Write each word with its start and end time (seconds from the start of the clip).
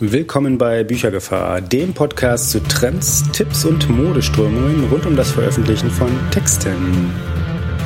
Willkommen 0.00 0.58
bei 0.58 0.82
Büchergefahr, 0.82 1.60
dem 1.60 1.94
Podcast 1.94 2.50
zu 2.50 2.60
Trends, 2.60 3.22
Tipps 3.30 3.64
und 3.64 3.88
Modeströmungen 3.88 4.88
rund 4.90 5.06
um 5.06 5.14
das 5.14 5.30
Veröffentlichen 5.30 5.88
von 5.88 6.08
Texten. 6.32 7.12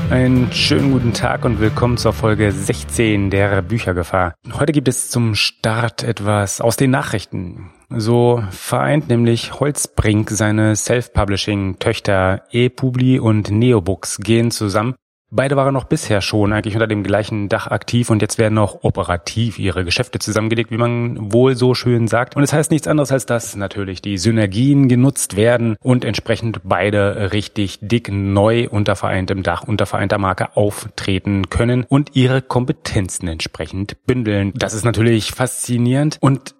Einen 0.08 0.50
schönen 0.50 0.92
guten 0.92 1.12
Tag 1.12 1.44
und 1.44 1.60
willkommen 1.60 1.98
zur 1.98 2.14
Folge 2.14 2.50
16 2.50 3.28
der 3.28 3.60
Büchergefahr. 3.60 4.32
Heute 4.54 4.72
gibt 4.72 4.88
es 4.88 5.10
zum 5.10 5.34
Start 5.34 6.02
etwas 6.02 6.62
aus 6.62 6.78
den 6.78 6.92
Nachrichten. 6.92 7.72
So 7.90 8.42
vereint 8.52 9.10
nämlich 9.10 9.60
Holzbrink 9.60 10.30
seine 10.30 10.76
Self-Publishing-Töchter 10.76 12.44
ePubli 12.50 13.18
und 13.18 13.50
Neobooks 13.50 14.16
gehen 14.16 14.50
zusammen 14.50 14.94
Beide 15.30 15.56
waren 15.56 15.74
noch 15.74 15.84
bisher 15.84 16.22
schon 16.22 16.54
eigentlich 16.54 16.74
unter 16.74 16.86
dem 16.86 17.02
gleichen 17.02 17.50
Dach 17.50 17.66
aktiv 17.66 18.08
und 18.08 18.22
jetzt 18.22 18.38
werden 18.38 18.56
auch 18.56 18.78
operativ 18.82 19.58
ihre 19.58 19.84
Geschäfte 19.84 20.18
zusammengelegt, 20.18 20.70
wie 20.70 20.78
man 20.78 21.32
wohl 21.32 21.54
so 21.54 21.74
schön 21.74 22.08
sagt. 22.08 22.34
Und 22.34 22.42
es 22.42 22.50
das 22.50 22.58
heißt 22.58 22.70
nichts 22.70 22.88
anderes 22.88 23.12
als, 23.12 23.26
dass 23.26 23.54
natürlich 23.54 24.00
die 24.00 24.16
Synergien 24.16 24.88
genutzt 24.88 25.36
werden 25.36 25.76
und 25.82 26.06
entsprechend 26.06 26.60
beide 26.64 27.30
richtig 27.34 27.78
dick 27.82 28.10
neu 28.10 28.68
unter 28.70 28.96
vereintem 28.96 29.42
Dach, 29.42 29.64
unter 29.64 29.84
vereinter 29.84 30.16
Marke 30.16 30.56
auftreten 30.56 31.50
können 31.50 31.84
und 31.84 32.16
ihre 32.16 32.40
Kompetenzen 32.40 33.28
entsprechend 33.28 34.06
bündeln. 34.06 34.52
Das 34.54 34.72
ist 34.72 34.86
natürlich 34.86 35.32
faszinierend 35.32 36.16
und 36.22 36.54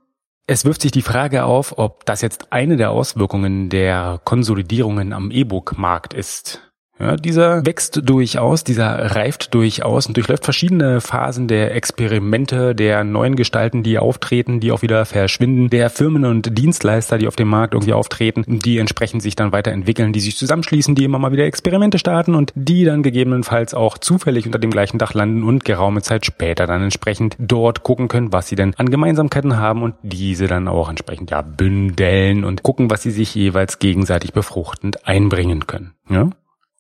es 0.47 0.67
wirft 0.67 0.83
sich 0.83 0.93
die 0.93 1.03
Frage 1.03 1.45
auf, 1.45 1.79
ob 1.79 2.05
das 2.05 2.21
jetzt 2.21 2.53
eine 2.53 2.77
der 2.77 2.91
Auswirkungen 2.91 3.71
der 3.71 4.21
Konsolidierungen 4.25 5.15
am 5.15 5.31
E-Book-Markt 5.31 6.13
ist. 6.13 6.68
Ja, 7.01 7.15
dieser 7.15 7.65
wächst 7.65 8.01
durchaus, 8.03 8.65
dieser 8.65 9.15
reift 9.15 9.55
durchaus 9.55 10.07
und 10.07 10.17
durchläuft 10.17 10.45
verschiedene 10.45 11.01
Phasen 11.01 11.47
der 11.47 11.75
Experimente, 11.75 12.75
der 12.75 13.05
neuen 13.05 13.37
Gestalten, 13.37 13.85
die 13.85 13.99
auftreten, 13.99 14.59
die 14.59 14.73
auch 14.73 14.83
wieder 14.83 15.05
verschwinden, 15.05 15.71
der 15.71 15.91
Firmen 15.91 16.25
und 16.25 16.59
Dienstleister, 16.59 17.19
die 17.19 17.29
auf 17.29 17.37
dem 17.37 17.49
Markt 17.49 17.75
irgendwie 17.75 17.93
auftreten, 17.93 18.45
die 18.47 18.79
entsprechend 18.79 19.23
sich 19.23 19.37
dann 19.37 19.53
weiterentwickeln, 19.53 20.13
die 20.13 20.21
sich 20.21 20.37
zusammenschließen, 20.37 20.97
die 20.97 21.05
immer 21.05 21.21
mal 21.21 21.31
wieder 21.31 21.45
Experimente 21.45 21.99
starten 22.01 22.35
und 22.35 22.53
die 22.57 22.85
dann 22.85 23.05
gegebenenfalls 23.05 23.75
auch 23.75 23.99
zufällig 23.99 24.47
unter 24.47 24.59
dem 24.59 24.71
gleichen 24.71 24.99
Dach 24.99 25.15
landen 25.15 25.45
und 25.45 25.65
geraume 25.65 26.03
Zeit 26.03 26.27
später 26.27 26.67
dann 26.67 26.83
entsprechend 26.83 27.37
dort 27.39 27.85
gucken 27.85 28.09
können, 28.09 28.33
was 28.33 28.49
sie 28.49 28.57
denn 28.57 28.75
an 28.77 28.91
Gemeinsamkeiten 28.91 29.57
haben 29.57 29.83
und 29.83 29.95
diese 30.03 30.49
dann 30.49 30.67
auch 30.67 30.89
entsprechend 30.89 31.31
ja 31.31 31.43
bündeln 31.43 32.45
und 32.45 32.65
gucken, 32.65 32.91
was 32.91 33.03
sie 33.03 33.13
sich 33.13 33.35
jeweils 33.37 33.79
gegenseitig 33.79 34.33
befruchtend 34.33 35.07
einbringen 35.07 35.69
können. 35.69 35.93
Ja? 36.11 36.31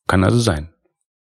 Kann 0.09 0.25
also 0.25 0.41
sein. 0.41 0.70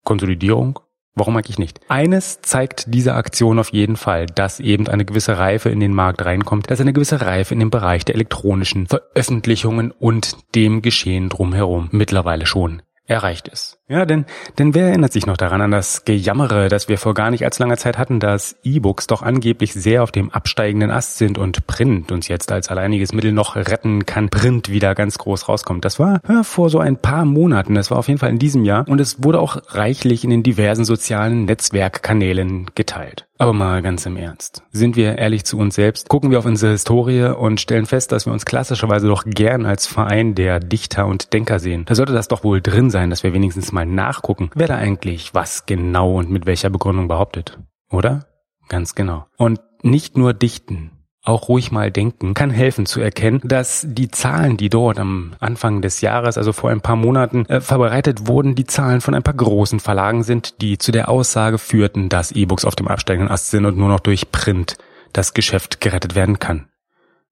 Konsolidierung? 0.04 0.80
Warum 1.14 1.36
eigentlich 1.36 1.60
nicht? 1.60 1.80
Eines 1.90 2.42
zeigt 2.42 2.86
diese 2.94 3.16
Aktion 3.16 3.60
auf 3.60 3.74
jeden 3.74 3.98
Fall, 3.98 4.26
dass 4.28 4.60
eben 4.60 4.88
eine 4.88 5.06
gewisse 5.06 5.38
Reife 5.38 5.70
in 5.70 5.80
den 5.80 5.94
Markt 5.94 6.24
reinkommt, 6.24 6.72
dass 6.72 6.80
eine 6.80 6.94
gewisse 6.94 7.22
Reife 7.22 7.54
in 7.54 7.60
dem 7.60 7.70
Bereich 7.70 8.06
der 8.06 8.16
elektronischen 8.16 8.88
Veröffentlichungen 8.88 9.92
und 9.92 10.38
dem 10.56 10.82
Geschehen 10.82 11.30
drumherum 11.30 11.90
mittlerweile 11.92 12.46
schon 12.46 12.82
erreicht 13.06 13.50
ist. 13.50 13.81
Ja, 13.92 14.06
denn, 14.06 14.24
denn 14.58 14.74
wer 14.74 14.88
erinnert 14.88 15.12
sich 15.12 15.26
noch 15.26 15.36
daran 15.36 15.60
an 15.60 15.72
das 15.72 16.06
Gejammere, 16.06 16.70
das 16.70 16.88
wir 16.88 16.98
vor 16.98 17.14
gar 17.14 17.30
nicht 17.30 17.44
allzu 17.44 17.62
langer 17.62 17.76
Zeit 17.76 17.98
hatten, 17.98 18.22
dass 18.22 18.56
E-Books 18.64 19.06
doch 19.06 19.22
angeblich 19.22 19.74
sehr 19.74 20.02
auf 20.02 20.14
dem 20.14 20.32
absteigenden 20.32 20.90
Ast 20.90 21.18
sind 21.18 21.38
und 21.38 21.68
Print 21.68 22.10
uns 22.14 22.30
jetzt 22.30 22.54
als 22.54 22.70
alleiniges 22.70 23.12
Mittel 23.12 23.34
noch 23.34 23.58
retten 23.58 24.06
kann, 24.06 24.30
Print 24.30 24.70
wieder 24.70 24.96
ganz 24.96 25.18
groß 25.18 25.50
rauskommt. 25.50 25.84
Das 25.84 26.00
war 26.00 26.22
ja, 26.30 26.44
vor 26.44 26.70
so 26.70 26.80
ein 26.80 26.96
paar 26.96 27.26
Monaten, 27.26 27.76
das 27.76 27.92
war 27.92 27.98
auf 27.98 28.08
jeden 28.08 28.22
Fall 28.22 28.30
in 28.30 28.40
diesem 28.40 28.64
Jahr 28.64 28.88
und 28.88 29.02
es 29.02 29.26
wurde 29.26 29.42
auch 29.42 29.62
reichlich 29.68 30.24
in 30.24 30.30
den 30.30 30.42
diversen 30.42 30.86
sozialen 30.86 31.44
Netzwerkkanälen 31.44 32.68
geteilt. 32.76 33.28
Aber 33.42 33.54
mal 33.54 33.82
ganz 33.82 34.06
im 34.06 34.18
Ernst. 34.18 34.62
Sind 34.72 34.96
wir 34.96 35.18
ehrlich 35.18 35.46
zu 35.46 35.58
uns 35.58 35.74
selbst, 35.74 36.08
gucken 36.10 36.30
wir 36.30 36.38
auf 36.38 36.46
unsere 36.46 36.74
Historie 36.74 37.24
und 37.24 37.60
stellen 37.60 37.88
fest, 37.88 38.12
dass 38.12 38.28
wir 38.28 38.34
uns 38.34 38.46
klassischerweise 38.46 39.08
doch 39.08 39.24
gern 39.26 39.66
als 39.66 39.88
Verein 39.88 40.36
der 40.36 40.60
Dichter 40.60 41.08
und 41.08 41.34
Denker 41.34 41.58
sehen. 41.58 41.84
Da 41.88 41.96
sollte 41.96 42.14
das 42.14 42.28
doch 42.28 42.44
wohl 42.44 42.62
drin 42.62 42.92
sein, 42.92 43.10
dass 43.10 43.24
wir 43.24 43.34
wenigstens 43.34 43.72
mal 43.72 43.81
nachgucken, 43.86 44.50
wer 44.56 44.68
da 44.68 44.76
eigentlich 44.76 45.34
was 45.34 45.66
genau 45.66 46.18
und 46.18 46.30
mit 46.30 46.46
welcher 46.46 46.70
Begründung 46.70 47.08
behauptet. 47.08 47.60
Oder? 47.90 48.28
Ganz 48.70 48.96
genau. 48.96 49.26
Und 49.38 49.60
nicht 49.84 50.18
nur 50.18 50.34
dichten, 50.34 50.92
auch 51.24 51.50
ruhig 51.50 51.72
mal 51.72 51.92
denken, 51.92 52.34
kann 52.34 52.50
helfen 52.50 52.86
zu 52.88 53.00
erkennen, 53.00 53.42
dass 53.44 53.86
die 53.88 54.10
Zahlen, 54.10 54.58
die 54.58 54.70
dort 54.70 54.98
am 54.98 55.34
Anfang 55.40 55.82
des 55.82 56.02
Jahres, 56.02 56.38
also 56.38 56.52
vor 56.52 56.72
ein 56.72 56.82
paar 56.82 56.96
Monaten, 56.96 57.46
äh, 57.46 57.62
verbreitet 57.62 58.28
wurden, 58.28 58.56
die 58.56 58.66
Zahlen 58.66 59.02
von 59.02 59.14
ein 59.14 59.22
paar 59.22 59.36
großen 59.36 59.80
Verlagen 59.80 60.24
sind, 60.24 60.62
die 60.62 60.80
zu 60.80 60.92
der 60.92 61.10
Aussage 61.10 61.60
führten, 61.60 62.10
dass 62.10 62.32
E-Books 62.32 62.66
auf 62.66 62.76
dem 62.76 62.88
absteigenden 62.88 63.32
Ast 63.32 63.52
sind 63.52 63.66
und 63.66 63.78
nur 63.78 63.90
noch 63.90 64.00
durch 64.00 64.32
Print 64.32 64.78
das 65.14 65.34
Geschäft 65.34 65.80
gerettet 65.80 66.16
werden 66.16 66.40
kann. 66.40 66.70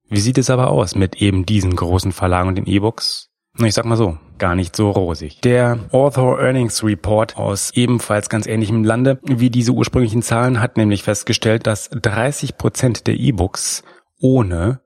Wie 0.08 0.20
sieht 0.20 0.38
es 0.38 0.50
aber 0.50 0.70
aus 0.70 0.96
mit 0.96 1.22
eben 1.22 1.46
diesen 1.46 1.76
großen 1.76 2.12
Verlagen 2.12 2.50
und 2.50 2.56
den 2.56 2.68
E-Books? 2.68 3.30
Ich 3.58 3.74
sag 3.74 3.86
mal 3.86 3.98
so, 3.98 4.18
gar 4.40 4.56
nicht 4.56 4.76
so 4.76 4.92
rosig. 4.92 5.42
Der 5.42 5.78
Author 5.92 6.40
Earnings 6.40 6.84
Report 6.84 7.38
aus 7.38 7.72
ebenfalls 7.76 8.30
ganz 8.30 8.48
ähnlichem 8.48 8.84
Lande 8.84 9.20
wie 9.24 9.50
diese 9.50 9.72
ursprünglichen 9.72 10.22
Zahlen 10.22 10.62
hat 10.62 10.78
nämlich 10.78 11.04
festgestellt, 11.04 11.68
dass 11.68 11.90
30 11.90 12.58
Prozent 12.58 13.08
der 13.08 13.16
E-Books 13.16 13.84
ohne 14.20 14.82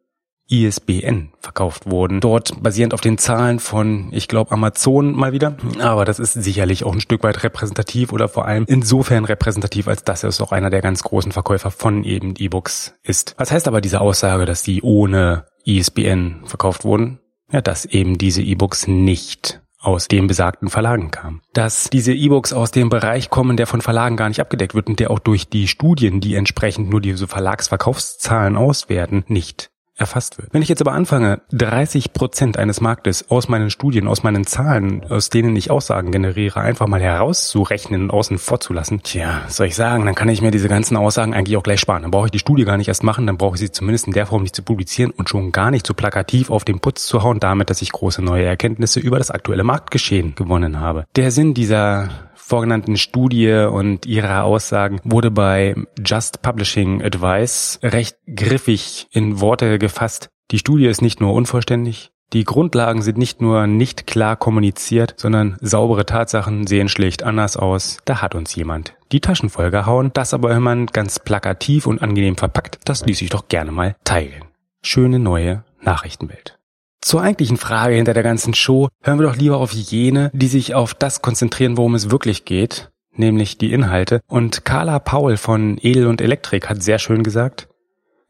ISBN 0.50 1.32
verkauft 1.40 1.90
wurden. 1.90 2.20
Dort 2.20 2.62
basierend 2.62 2.94
auf 2.94 3.02
den 3.02 3.18
Zahlen 3.18 3.60
von, 3.60 4.10
ich 4.12 4.28
glaube, 4.28 4.52
Amazon 4.52 5.14
mal 5.14 5.32
wieder. 5.32 5.56
Aber 5.80 6.06
das 6.06 6.20
ist 6.20 6.34
sicherlich 6.34 6.84
auch 6.84 6.94
ein 6.94 7.02
Stück 7.02 7.24
weit 7.24 7.44
repräsentativ 7.44 8.12
oder 8.12 8.28
vor 8.28 8.46
allem 8.46 8.66
insofern 8.68 9.26
repräsentativ, 9.26 9.88
als 9.88 10.04
dass 10.04 10.24
es 10.24 10.42
auch 10.42 10.52
einer 10.52 10.70
der 10.70 10.82
ganz 10.82 11.02
großen 11.04 11.32
Verkäufer 11.32 11.72
von 11.72 12.04
eben 12.04 12.36
E-Books 12.38 12.94
ist. 13.04 13.36
Was 13.38 13.52
heißt 13.52 13.68
aber 13.68 13.82
diese 13.82 14.02
Aussage, 14.02 14.46
dass 14.46 14.64
die 14.64 14.82
ohne 14.82 15.46
ISBN 15.66 16.42
verkauft 16.46 16.84
wurden? 16.84 17.20
Ja, 17.54 17.62
dass 17.62 17.86
eben 17.86 18.18
diese 18.18 18.42
E-Books 18.42 18.88
nicht 18.88 19.62
aus 19.80 20.08
den 20.08 20.28
besagten 20.28 20.70
Verlagen 20.70 21.12
kamen. 21.12 21.42
Dass 21.54 21.90
diese 21.90 22.14
E-Books 22.14 22.54
aus 22.54 22.72
dem 22.72 22.90
Bereich 22.90 23.30
kommen, 23.30 23.58
der 23.58 23.68
von 23.68 23.82
Verlagen 23.82 24.18
gar 24.18 24.30
nicht 24.30 24.40
abgedeckt 24.40 24.76
wird 24.76 24.88
und 24.88 25.00
der 25.00 25.12
auch 25.12 25.20
durch 25.20 25.50
die 25.50 25.68
Studien, 25.68 26.20
die 26.20 26.36
entsprechend 26.36 26.90
nur 26.90 27.02
diese 27.02 27.28
Verlagsverkaufszahlen 27.28 28.58
auswerten, 28.58 29.24
nicht 29.28 29.70
erfasst 29.96 30.38
wird. 30.38 30.50
Wenn 30.52 30.62
ich 30.62 30.70
jetzt 30.70 30.82
aber 30.82 30.94
anfange, 30.94 31.42
30 31.52 32.14
Prozent 32.14 32.58
eines 32.58 32.82
Marktes 32.82 33.30
aus 33.30 33.48
meinen 33.48 33.70
Studien, 33.70 34.08
aus 34.08 34.24
meinen 34.24 34.46
Zahlen, 34.46 35.04
aus 35.10 35.30
denen 35.30 35.56
ich 35.56 35.70
Aussagen 35.70 36.12
generiere, 36.12 36.62
einfach 36.62 36.88
mal 36.88 37.02
herauszurechnen 37.02 38.04
und 38.04 38.12
außen 38.12 38.40
vorzulassen, 38.40 39.04
tja, 39.04 39.44
soll 39.48 39.68
ich 39.68 39.76
sagen, 39.76 40.06
dann 40.06 40.16
kann 40.16 40.30
ich 40.30 40.42
mir 40.42 40.52
diese 40.52 40.68
ganzen 40.68 40.98
Aussagen 40.98 41.34
eigentlich 41.34 41.58
auch 41.58 41.64
gleich 41.64 41.80
sparen. 41.80 42.02
Dann 42.02 42.12
brauche 42.12 42.26
ich 42.26 42.32
die 42.32 42.40
Studie 42.40 42.66
gar 42.66 42.78
nicht 42.78 42.88
erst 42.88 43.04
machen, 43.04 43.28
dann 43.28 43.38
brauche 43.38 43.56
ich 43.56 43.62
sie 43.62 43.72
zumindest 43.72 44.08
in 44.08 44.14
der 44.14 44.26
Form 44.26 44.42
nicht 44.42 44.56
zu 44.56 44.64
publizieren 44.64 45.12
und 45.12 45.30
schon 45.30 45.52
gar 45.52 45.70
nicht 45.70 45.86
zu 45.86 45.94
plakativ 45.94 46.50
auf 46.50 46.66
den 46.66 46.80
Putz 46.80 47.06
zu 47.06 47.22
hauen, 47.22 47.40
damit, 47.40 47.70
dass 47.70 47.82
ich 47.82 47.92
große 47.92 48.24
neue 48.24 48.46
Erkenntnisse 48.46 49.00
über 49.00 49.20
das 49.20 49.30
aktuelle 49.30 49.64
Marktgeschehen 49.64 50.34
gewonnen 50.36 50.80
habe. 50.80 51.06
Der 51.16 51.30
Sinn 51.32 51.54
dieser 51.54 52.10
vorgenannten 52.36 52.98
Studie 52.98 53.68
und 53.72 54.06
ihrer 54.06 54.44
Aussagen 54.44 55.00
wurde 55.04 55.32
bei 55.32 55.76
Just 56.04 56.42
Publishing 56.42 57.02
Advice 57.02 57.80
recht 57.84 58.18
griffig 58.34 59.08
in 59.12 59.40
Worte 59.40 59.80
gefasst. 59.80 60.30
Die 60.52 60.60
Studie 60.60 60.86
ist 60.86 61.02
nicht 61.02 61.22
nur 61.22 61.34
unvollständig, 61.34 62.12
die 62.34 62.46
Grundlagen 62.46 63.04
sind 63.04 63.20
nicht 63.20 63.42
nur 63.42 63.68
nicht 63.68 64.08
klar 64.08 64.36
kommuniziert, 64.36 65.14
sondern 65.18 65.56
saubere 65.62 66.04
Tatsachen 66.06 66.66
sehen 66.66 66.90
schlicht 66.90 67.22
anders 67.22 67.58
aus. 67.58 68.00
Da 68.06 68.24
hat 68.24 68.34
uns 68.34 68.56
jemand 68.56 68.96
die 69.12 69.22
Taschen 69.22 69.50
vollgehauen, 69.50 70.10
das 70.14 70.34
aber 70.34 70.52
immer 70.56 70.76
ganz 70.88 71.20
plakativ 71.20 71.86
und 71.86 72.02
angenehm 72.02 72.36
verpackt, 72.36 72.80
das 72.86 73.06
ließ 73.06 73.20
sich 73.20 73.30
doch 73.30 73.48
gerne 73.50 73.72
mal 73.72 73.96
teilen. 74.04 74.46
Schöne 74.82 75.20
neue 75.20 75.64
Nachrichtenwelt. 75.82 76.58
Zur 77.04 77.22
eigentlichen 77.22 77.58
Frage 77.58 77.96
hinter 77.96 78.14
der 78.14 78.24
ganzen 78.24 78.54
Show 78.54 78.88
hören 79.04 79.20
wir 79.20 79.28
doch 79.28 79.36
lieber 79.36 79.58
auf 79.58 79.74
jene, 79.74 80.32
die 80.34 80.48
sich 80.48 80.74
auf 80.74 80.94
das 80.94 81.22
konzentrieren, 81.22 81.76
worum 81.76 81.96
es 81.96 82.10
wirklich 82.10 82.46
geht, 82.46 82.92
nämlich 83.14 83.58
die 83.58 83.74
Inhalte. 83.74 84.22
Und 84.28 84.64
Carla 84.64 85.00
Paul 85.00 85.36
von 85.36 85.78
Edel 85.82 86.08
und 86.08 86.22
Elektrik 86.22 86.70
hat 86.70 86.82
sehr 86.82 87.00
schön 87.00 87.22
gesagt, 87.22 87.68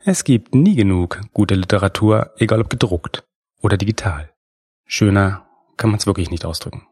es 0.04 0.24
gibt 0.24 0.56
nie 0.56 0.76
genug 0.76 1.22
gute 1.34 1.54
Literatur, 1.54 2.32
egal 2.40 2.62
ob 2.62 2.72
gedruckt 2.72 3.24
oder 3.62 3.78
digital. 3.78 4.32
Schöner 4.88 5.46
kann 5.78 5.92
man 5.92 6.00
es 6.00 6.08
wirklich 6.08 6.32
nicht 6.32 6.44
ausdrücken. 6.44 6.88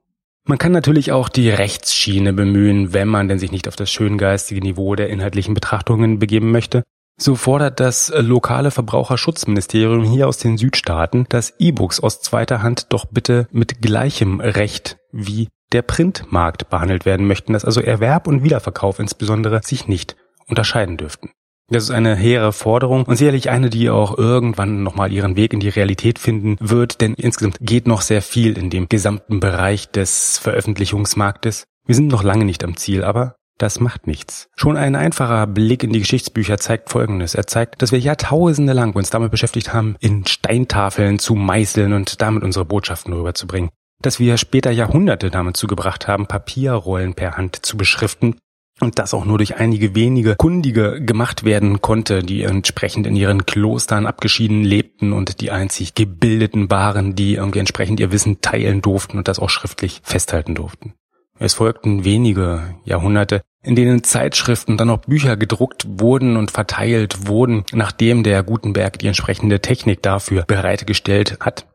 Man 0.45 0.59
kann 0.59 0.71
natürlich 0.71 1.11
auch 1.11 1.29
die 1.29 1.49
Rechtsschiene 1.49 2.31
bemühen, 2.31 2.93
wenn 2.93 3.07
man 3.07 3.27
denn 3.27 3.39
sich 3.39 3.51
nicht 3.51 3.67
auf 3.67 3.75
das 3.75 3.91
schöngeistige 3.91 4.61
Niveau 4.61 4.93
der 4.93 5.09
inhaltlichen 5.09 5.55
Betrachtungen 5.55 6.19
begeben 6.19 6.51
möchte. 6.51 6.83
So 7.21 7.35
fordert 7.35 7.79
das 7.79 8.09
äh, 8.09 8.19
lokale 8.21 8.71
Verbraucherschutzministerium 8.71 10.03
hier 10.03 10.27
aus 10.27 10.39
den 10.39 10.57
Südstaaten, 10.57 11.27
dass 11.29 11.53
E-Books 11.59 11.99
aus 11.99 12.19
zweiter 12.19 12.63
Hand 12.63 12.87
doch 12.89 13.05
bitte 13.05 13.47
mit 13.51 13.79
gleichem 13.79 14.39
Recht 14.39 14.97
wie 15.11 15.47
der 15.71 15.83
Printmarkt 15.83 16.71
behandelt 16.71 17.05
werden 17.05 17.27
möchten, 17.27 17.53
dass 17.53 17.63
also 17.63 17.79
Erwerb 17.79 18.25
und 18.25 18.43
Wiederverkauf 18.43 18.97
insbesondere 18.97 19.61
sich 19.63 19.87
nicht 19.87 20.15
unterscheiden 20.47 20.97
dürften. 20.97 21.29
Das 21.69 21.83
ist 21.83 21.91
eine 21.91 22.15
hehre 22.15 22.53
Forderung 22.53 23.05
und 23.05 23.17
sicherlich 23.17 23.51
eine, 23.51 23.69
die 23.69 23.91
auch 23.91 24.17
irgendwann 24.17 24.81
nochmal 24.81 25.11
ihren 25.11 25.35
Weg 25.35 25.53
in 25.53 25.59
die 25.59 25.69
Realität 25.69 26.17
finden 26.17 26.57
wird, 26.59 27.01
denn 27.01 27.13
insgesamt 27.13 27.59
geht 27.61 27.85
noch 27.85 28.01
sehr 28.01 28.23
viel 28.23 28.57
in 28.57 28.71
dem 28.71 28.89
gesamten 28.89 29.39
Bereich 29.39 29.91
des 29.91 30.39
Veröffentlichungsmarktes. 30.39 31.65
Wir 31.85 31.93
sind 31.93 32.07
noch 32.07 32.23
lange 32.23 32.45
nicht 32.45 32.63
am 32.63 32.77
Ziel, 32.77 33.03
aber 33.03 33.35
Das 33.61 33.79
macht 33.79 34.07
nichts. 34.07 34.49
Schon 34.55 34.75
ein 34.75 34.95
einfacher 34.95 35.45
Blick 35.45 35.83
in 35.83 35.93
die 35.93 35.99
Geschichtsbücher 35.99 36.57
zeigt 36.57 36.89
Folgendes. 36.89 37.35
Er 37.35 37.45
zeigt, 37.45 37.83
dass 37.83 37.91
wir 37.91 37.99
Jahrtausende 37.99 38.73
lang 38.73 38.95
uns 38.95 39.11
damit 39.11 39.29
beschäftigt 39.29 39.71
haben, 39.71 39.97
in 39.99 40.25
Steintafeln 40.25 41.19
zu 41.19 41.35
meißeln 41.35 41.93
und 41.93 42.23
damit 42.23 42.43
unsere 42.43 42.65
Botschaften 42.65 43.13
rüberzubringen. 43.13 43.69
Dass 44.01 44.19
wir 44.19 44.37
später 44.37 44.71
Jahrhunderte 44.71 45.29
damit 45.29 45.57
zugebracht 45.57 46.07
haben, 46.07 46.25
Papierrollen 46.25 47.13
per 47.13 47.37
Hand 47.37 47.63
zu 47.63 47.77
beschriften 47.77 48.37
und 48.79 48.97
das 48.97 49.13
auch 49.13 49.25
nur 49.25 49.37
durch 49.37 49.57
einige 49.57 49.93
wenige 49.93 50.37
Kundige 50.37 50.99
gemacht 50.99 51.43
werden 51.43 51.81
konnte, 51.81 52.23
die 52.23 52.41
entsprechend 52.41 53.05
in 53.05 53.15
ihren 53.15 53.45
Klostern 53.45 54.07
abgeschieden 54.07 54.63
lebten 54.63 55.13
und 55.13 55.39
die 55.39 55.51
einzig 55.51 55.93
Gebildeten 55.93 56.71
waren, 56.71 57.13
die 57.13 57.35
irgendwie 57.35 57.59
entsprechend 57.59 57.99
ihr 57.99 58.11
Wissen 58.11 58.41
teilen 58.41 58.81
durften 58.81 59.19
und 59.19 59.27
das 59.27 59.37
auch 59.37 59.51
schriftlich 59.51 60.01
festhalten 60.03 60.55
durften. 60.55 60.95
Es 61.37 61.55
folgten 61.55 62.05
wenige 62.05 62.75
Jahrhunderte, 62.85 63.41
in 63.63 63.75
denen 63.75 64.03
Zeitschriften 64.03 64.77
dann 64.77 64.89
auch 64.89 64.99
Bücher 64.99 65.37
gedruckt 65.37 65.85
wurden 65.87 66.37
und 66.37 66.51
verteilt 66.51 67.27
wurden, 67.27 67.63
nachdem 67.71 68.23
der 68.23 68.43
Gutenberg 68.43 68.99
die 68.99 69.07
entsprechende 69.07 69.59
Technik 69.59 70.01
dafür 70.01 70.43
bereitgestellt 70.43 71.37
hat. 71.39 71.67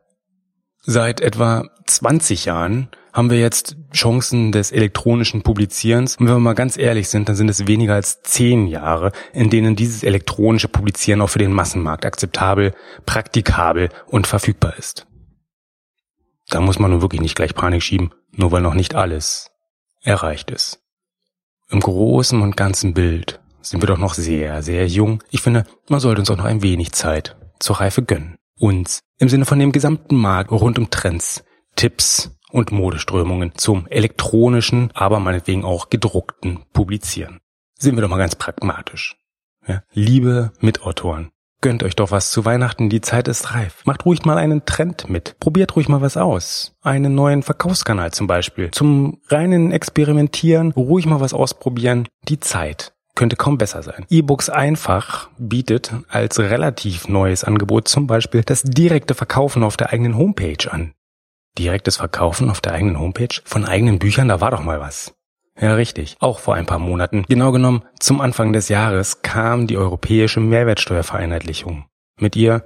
Seit 0.81 1.21
etwa 1.21 1.69
20 1.85 2.45
Jahren 2.45 2.89
haben 3.17 3.29
wir 3.29 3.39
jetzt 3.39 3.75
Chancen 3.93 4.51
des 4.51 4.71
elektronischen 4.71 5.41
Publizierens. 5.41 6.17
Und 6.17 6.27
wenn 6.27 6.35
wir 6.35 6.39
mal 6.39 6.53
ganz 6.53 6.77
ehrlich 6.77 7.09
sind, 7.09 7.27
dann 7.27 7.35
sind 7.35 7.49
es 7.49 7.67
weniger 7.67 7.95
als 7.95 8.21
10 8.21 8.67
Jahre, 8.67 9.11
in 9.33 9.49
denen 9.49 9.75
dieses 9.75 10.03
elektronische 10.03 10.67
Publizieren 10.67 11.21
auch 11.21 11.29
für 11.29 11.39
den 11.39 11.51
Massenmarkt 11.51 12.05
akzeptabel, 12.05 12.73
praktikabel 13.05 13.89
und 14.05 14.27
verfügbar 14.27 14.77
ist. 14.77 15.07
Da 16.49 16.61
muss 16.61 16.79
man 16.79 16.91
nun 16.91 17.01
wirklich 17.01 17.21
nicht 17.21 17.35
gleich 17.35 17.55
Panik 17.55 17.81
schieben, 17.81 18.13
nur 18.31 18.51
weil 18.51 18.61
noch 18.61 18.75
nicht 18.75 18.95
alles 18.95 19.49
erreicht 20.03 20.51
ist. 20.51 20.79
Im 21.69 21.81
großen 21.81 22.41
und 22.41 22.55
ganzen 22.55 22.93
Bild 22.93 23.41
sind 23.61 23.81
wir 23.81 23.87
doch 23.87 23.97
noch 23.97 24.13
sehr, 24.13 24.63
sehr 24.63 24.87
jung. 24.87 25.21
Ich 25.31 25.41
finde, 25.41 25.65
man 25.89 25.99
sollte 25.99 26.21
uns 26.21 26.29
auch 26.29 26.37
noch 26.37 26.45
ein 26.45 26.61
wenig 26.61 26.93
Zeit 26.93 27.35
zur 27.59 27.81
Reife 27.81 28.03
gönnen. 28.03 28.37
Uns 28.57 29.01
im 29.19 29.27
Sinne 29.27 29.45
von 29.45 29.59
dem 29.59 29.73
gesamten 29.73 30.15
Markt 30.15 30.51
rund 30.51 30.79
um 30.79 30.89
Trends, 30.89 31.43
Tipps 31.75 32.31
und 32.51 32.71
Modeströmungen 32.71 33.51
zum 33.55 33.85
elektronischen, 33.87 34.91
aber 34.93 35.19
meinetwegen 35.19 35.65
auch 35.65 35.89
gedruckten 35.89 36.63
Publizieren. 36.71 37.39
Sind 37.77 37.95
wir 37.95 38.01
doch 38.01 38.09
mal 38.09 38.17
ganz 38.17 38.35
pragmatisch. 38.35 39.17
Ja? 39.67 39.83
Liebe 39.91 40.53
Mitautoren, 40.61 41.31
Gönnt 41.59 41.81
euch 41.81 41.95
doch 41.95 42.11
was 42.11 42.29
zu 42.29 42.45
Weihnachten, 42.45 42.89
die 42.89 43.01
Zeit 43.01 43.27
ist 43.27 43.53
reif. 43.55 43.81
Macht 43.85 44.05
ruhig 44.05 44.25
mal 44.25 44.37
einen 44.37 44.65
Trend 44.65 45.09
mit. 45.09 45.39
Probiert 45.39 45.75
ruhig 45.75 45.89
mal 45.89 46.01
was 46.01 46.15
aus. 46.15 46.75
Einen 46.83 47.15
neuen 47.15 47.41
Verkaufskanal 47.41 48.11
zum 48.11 48.27
Beispiel. 48.27 48.69
Zum 48.69 49.19
reinen 49.29 49.71
Experimentieren, 49.71 50.71
ruhig 50.71 51.07
mal 51.07 51.19
was 51.19 51.33
ausprobieren. 51.33 52.07
Die 52.27 52.39
Zeit 52.39 52.93
könnte 53.15 53.35
kaum 53.35 53.57
besser 53.57 53.81
sein. 53.81 54.05
E-Books 54.09 54.49
einfach 54.49 55.29
bietet 55.39 55.91
als 56.07 56.37
relativ 56.39 57.09
neues 57.09 57.43
Angebot 57.43 57.87
zum 57.87 58.05
Beispiel 58.05 58.43
das 58.43 58.61
direkte 58.61 59.15
Verkaufen 59.15 59.63
auf 59.63 59.75
der 59.75 59.91
eigenen 59.91 60.15
Homepage 60.15 60.71
an. 60.71 60.93
Direktes 61.57 61.97
Verkaufen 61.97 62.51
auf 62.51 62.61
der 62.61 62.73
eigenen 62.73 62.99
Homepage 62.99 63.41
von 63.43 63.65
eigenen 63.65 63.97
Büchern, 63.97 64.27
da 64.27 64.39
war 64.39 64.51
doch 64.51 64.63
mal 64.63 64.79
was. 64.79 65.16
Ja, 65.59 65.73
richtig. 65.73 66.17
Auch 66.19 66.39
vor 66.39 66.55
ein 66.55 66.65
paar 66.65 66.79
Monaten. 66.79 67.25
Genau 67.27 67.51
genommen, 67.51 67.83
zum 67.99 68.21
Anfang 68.21 68.53
des 68.53 68.69
Jahres 68.69 69.21
kam 69.21 69.67
die 69.67 69.77
europäische 69.77 70.39
Mehrwertsteuervereinheitlichung. 70.39 71.85
Mit 72.19 72.35
ihr 72.35 72.63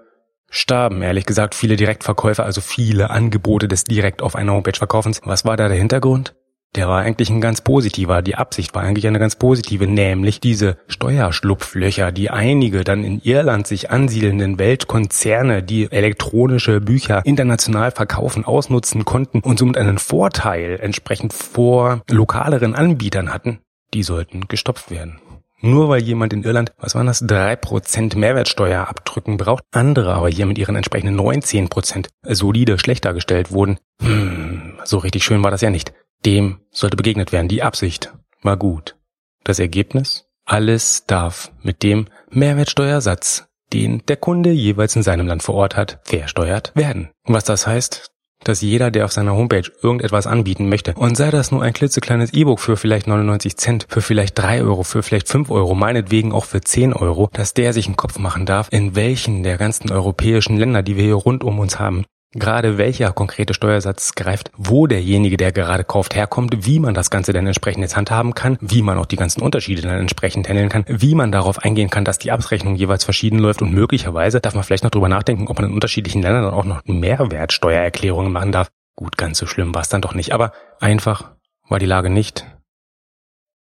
starben, 0.50 1.02
ehrlich 1.02 1.26
gesagt, 1.26 1.56
viele 1.56 1.78
Direktverkäufer, 1.78 2.44
also 2.44 2.62
viele 2.62 3.10
Angebote 3.10 3.68
des 3.68 3.86
direkt 3.86 4.22
auf 4.22 4.36
einer 4.36 4.52
Homepage 4.52 4.78
Verkaufens. 4.78 5.22
Was 5.24 5.46
war 5.46 5.56
da 5.58 5.70
der 5.70 5.78
Hintergrund? 5.78 6.36
Der 6.76 6.88
war 6.88 7.02
eigentlich 7.02 7.30
ein 7.30 7.42
ganz 7.42 7.62
positiver. 7.62 8.22
Die 8.22 8.36
Absicht 8.36 8.74
war 8.74 8.84
eigentlich 8.84 9.08
eine 9.08 9.20
ganz 9.20 9.36
positive, 9.36 9.88
nämlich 9.88 10.40
diese 10.40 10.78
Steuerschlupflöcher, 10.88 12.12
die 12.12 12.30
einige 12.30 12.84
dann 12.84 13.04
in 13.04 13.22
Irland 13.22 13.68
sich 13.68 13.92
ansiedelnden 13.92 14.58
Weltkonzerne, 14.58 15.64
die 15.64 15.92
elektronische 15.92 16.80
Bücher 16.80 17.26
international 17.26 17.92
verkaufen, 17.92 18.46
ausnutzen 18.46 19.04
konnten 19.04 19.42
und 19.42 19.60
somit 19.60 19.78
einen 19.78 19.98
Vorteil 19.98 20.80
entsprechend 20.82 21.34
vor 21.34 22.02
lokaleren 22.10 22.74
Anbietern 22.76 23.34
hatten, 23.34 23.60
die 23.94 24.04
sollten 24.04 24.48
gestopft 24.48 24.92
werden. 24.92 25.20
Nur 25.64 25.90
weil 25.90 26.02
jemand 26.02 26.34
in 26.34 26.44
Irland, 26.44 26.72
was 26.80 26.96
waren 26.96 27.06
das, 27.06 27.20
drei 27.20 27.56
Prozent 27.56 28.16
Mehrwertsteuer 28.16 28.88
abdrücken 28.88 29.38
braucht, 29.38 29.64
andere 29.72 30.16
aber 30.16 30.28
hier 30.28 30.48
mit 30.48 30.58
ihren 30.58 30.76
entsprechenden 30.76 31.20
19% 31.20 32.08
solide 32.24 32.80
schlecht 32.80 33.06
dargestellt 33.06 33.52
wurden. 33.52 33.78
Hm, 34.02 34.80
so 34.86 34.98
richtig 34.98 35.24
schön 35.24 35.44
war 35.44 35.52
das 35.52 35.62
ja 35.62 35.70
nicht. 35.70 35.94
Dem 36.26 36.60
sollte 36.72 36.98
begegnet 36.98 37.32
werden. 37.32 37.48
Die 37.48 37.64
Absicht 37.64 38.14
war 38.42 38.58
gut. 38.58 38.96
Das 39.44 39.60
Ergebnis? 39.60 40.26
Alles 40.46 41.06
darf 41.06 41.52
mit 41.62 41.84
dem 41.84 42.08
Mehrwertsteuersatz, 42.30 43.48
den 43.74 44.04
der 44.08 44.18
Kunde 44.18 44.52
jeweils 44.52 44.96
in 44.96 45.04
seinem 45.04 45.28
Land 45.28 45.44
vor 45.44 45.56
Ort 45.56 45.76
hat, 45.76 46.00
versteuert 46.04 46.72
werden. 46.76 47.10
Was 47.26 47.46
das 47.46 47.68
heißt? 47.68 48.12
dass 48.44 48.62
jeder, 48.62 48.92
der 48.92 49.06
auf 49.06 49.12
seiner 49.12 49.36
Homepage 49.36 49.72
irgendetwas 49.82 50.28
anbieten 50.28 50.70
möchte, 50.70 50.94
und 50.96 51.16
sei 51.16 51.32
das 51.32 51.52
nur 51.52 51.62
ein 51.62 51.74
klitzekleines 51.74 52.34
E-Book 52.34 52.60
für 52.60 52.78
vielleicht 52.78 53.08
99 53.08 53.58
Cent, 53.58 53.86
für 53.90 54.02
vielleicht 54.02 54.38
3 54.38 54.64
Euro, 54.64 54.84
für 54.84 55.04
vielleicht 55.04 55.28
5 55.28 55.50
Euro, 55.52 55.76
meinetwegen 55.76 56.32
auch 56.32 56.46
für 56.46 56.62
10 56.62 56.94
Euro, 56.94 57.30
dass 57.34 57.54
der 57.54 57.74
sich 57.74 57.88
einen 57.88 57.98
Kopf 57.98 58.18
machen 58.20 58.46
darf, 58.46 58.68
in 58.72 58.96
welchen 58.96 59.44
der 59.44 59.58
ganzen 59.58 59.92
europäischen 59.92 60.58
Länder, 60.58 60.84
die 60.84 60.98
wir 60.98 61.04
hier 61.04 61.16
rund 61.16 61.44
um 61.44 61.60
uns 61.60 61.80
haben, 61.80 62.06
gerade 62.34 62.78
welcher 62.78 63.12
konkrete 63.12 63.54
Steuersatz 63.54 64.16
greift, 64.16 64.52
wo 64.56 64.88
derjenige, 64.88 65.38
der 65.38 65.52
gerade 65.52 65.84
kauft, 65.84 66.16
herkommt, 66.16 66.66
wie 66.66 66.80
man 66.80 66.94
das 66.94 67.10
Ganze 67.10 67.34
dann 67.34 67.46
entsprechend 67.46 67.82
jetzt 67.82 67.96
handhaben 67.96 68.34
kann, 68.34 68.58
wie 68.62 68.82
man 68.82 68.98
auch 68.98 69.06
die 69.06 69.18
ganzen 69.18 69.42
Unterschiede 69.42 69.82
dann 69.82 70.00
entsprechend 70.00 70.48
handeln 70.48 70.70
kann, 70.70 70.86
wie 70.88 71.16
man 71.16 71.32
darauf 71.32 71.60
eingehen 71.60 71.90
kann, 71.90 72.06
dass 72.06 72.20
die 72.20 72.32
Abrechnung 72.32 72.76
jeweils 72.76 73.04
verschieden 73.04 73.40
läuft 73.40 73.62
und 73.62 73.74
möglicherweise 73.74 74.40
darf 74.40 74.56
man 74.56 74.64
vielleicht 74.64 74.84
noch 74.84 74.92
drüber 74.92 75.10
nachdenken, 75.10 75.48
ob 75.48 75.60
man 75.60 75.70
in 75.70 75.74
unterschiedlichen 75.74 76.22
Ländern 76.22 76.44
dann 76.44 76.54
auch 76.54 76.66
noch 76.66 76.82
Mehrwertsteuererklärungen 76.86 78.32
machen 78.32 78.52
darf. 78.52 78.70
Gut, 78.96 79.18
ganz 79.18 79.38
so 79.38 79.46
schlimm 79.46 79.74
war 79.74 79.82
es 79.82 79.90
dann 79.90 80.02
doch 80.02 80.14
nicht, 80.14 80.34
aber 80.34 80.52
einfach 80.80 81.32
war 81.68 81.80
die 81.80 81.86
Lage 81.86 82.10
nicht 82.10 82.46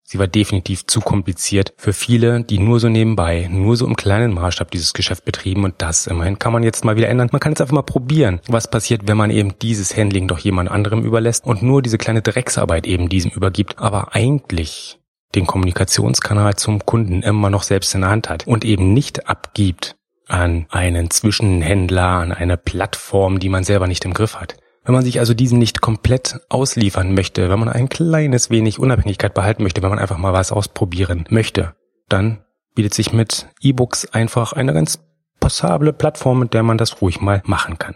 Sie 0.07 0.19
war 0.19 0.27
definitiv 0.27 0.85
zu 0.85 1.01
kompliziert 1.01 1.73
für 1.77 1.91
viele, 1.91 2.43
die 2.43 2.59
nur 2.59 2.79
so 2.79 2.89
nebenbei, 2.89 3.47
nur 3.49 3.75
so 3.75 3.87
im 3.87 3.95
kleinen 3.95 4.35
Maßstab 4.35 4.69
dieses 4.69 4.93
Geschäft 4.93 5.25
betrieben 5.25 5.63
und 5.63 5.73
das 5.79 6.05
immerhin 6.05 6.37
kann 6.37 6.53
man 6.53 6.61
jetzt 6.61 6.85
mal 6.85 6.95
wieder 6.95 7.09
ändern. 7.09 7.29
Man 7.31 7.39
kann 7.39 7.53
jetzt 7.53 7.61
einfach 7.61 7.73
mal 7.73 7.81
probieren, 7.81 8.39
was 8.47 8.69
passiert, 8.69 9.07
wenn 9.07 9.17
man 9.17 9.31
eben 9.31 9.57
dieses 9.57 9.97
Handling 9.97 10.27
doch 10.27 10.37
jemand 10.37 10.69
anderem 10.69 11.03
überlässt 11.03 11.43
und 11.43 11.63
nur 11.63 11.81
diese 11.81 11.97
kleine 11.97 12.21
Drecksarbeit 12.21 12.85
eben 12.85 13.09
diesem 13.09 13.31
übergibt, 13.31 13.79
aber 13.79 14.13
eigentlich 14.15 14.99
den 15.33 15.47
Kommunikationskanal 15.47 16.55
zum 16.55 16.85
Kunden 16.85 17.23
immer 17.23 17.49
noch 17.49 17.63
selbst 17.63 17.95
in 17.95 18.01
der 18.01 18.11
Hand 18.11 18.29
hat 18.29 18.45
und 18.45 18.63
eben 18.63 18.93
nicht 18.93 19.27
abgibt 19.27 19.95
an 20.27 20.67
einen 20.69 21.09
Zwischenhändler, 21.09 22.05
an 22.05 22.31
eine 22.31 22.57
Plattform, 22.57 23.39
die 23.39 23.49
man 23.49 23.63
selber 23.63 23.87
nicht 23.87 24.05
im 24.05 24.13
Griff 24.13 24.35
hat. 24.35 24.55
Wenn 24.85 24.93
man 24.93 25.03
sich 25.03 25.19
also 25.19 25.33
diesen 25.33 25.57
nicht 25.57 25.81
komplett 25.81 26.39
ausliefern 26.47 27.13
möchte, 27.13 27.49
wenn 27.49 27.59
man 27.59 27.69
ein 27.69 27.89
kleines 27.89 28.51
wenig 28.51 28.79
Unabhängigkeit 28.79 29.33
behalten 29.33 29.63
möchte, 29.63 29.81
wenn 29.81 29.89
man 29.89 29.99
einfach 29.99 30.17
mal 30.17 30.33
was 30.33 30.51
ausprobieren 30.51 31.25
möchte, 31.29 31.75
dann 32.07 32.43
bietet 32.75 32.93
sich 32.93 33.11
mit 33.11 33.47
E-Books 33.61 34.05
einfach 34.13 34.53
eine 34.53 34.73
ganz 34.73 34.99
passable 35.39 35.91
Plattform, 35.91 36.39
mit 36.39 36.53
der 36.53 36.63
man 36.63 36.77
das 36.77 37.01
ruhig 37.01 37.19
mal 37.19 37.41
machen 37.45 37.79
kann. 37.79 37.95